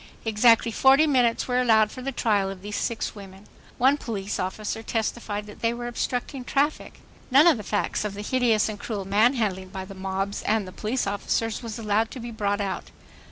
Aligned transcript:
Exactly 0.25 0.71
forty 0.71 1.05
minutes 1.05 1.47
were 1.47 1.61
allowed 1.61 1.91
for 1.91 2.01
the 2.01 2.11
trial 2.11 2.49
of 2.49 2.63
these 2.63 2.75
six 2.75 3.13
women. 3.13 3.45
One 3.77 3.97
police 3.97 4.39
officer 4.39 4.81
testified 4.81 5.45
that 5.45 5.61
they 5.61 5.75
were 5.75 5.85
"obstructing 5.85 6.43
traffic." 6.43 7.01
None 7.29 7.45
of 7.45 7.57
the 7.57 7.61
facts 7.61 8.03
of 8.03 8.15
the 8.15 8.23
hideous 8.23 8.67
and 8.67 8.79
cruel 8.79 9.05
manhandling 9.05 9.69
by 9.69 9.85
the 9.85 9.93
mobs 9.93 10.41
and 10.41 10.75
police 10.75 11.05
officers 11.05 11.61
was 11.61 11.77
allowed 11.77 12.09
to 12.09 12.19
be 12.19 12.31
brought 12.31 12.61
out. 12.61 12.89